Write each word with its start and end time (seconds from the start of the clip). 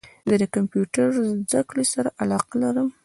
زه 0.29 0.35
د 0.41 0.43
کمپیوټرد 0.55 1.13
زده 1.49 1.61
کړي 1.69 1.85
سره 1.93 2.09
علاقه 2.21 2.55
لرم 2.63 2.87